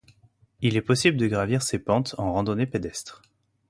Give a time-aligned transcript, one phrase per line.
[0.63, 3.21] Il est possible de gravir ses pentes en randonnée pédestre.